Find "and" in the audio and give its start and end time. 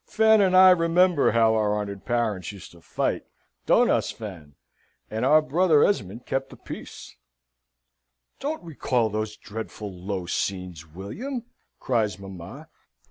0.41-0.57, 5.11-5.23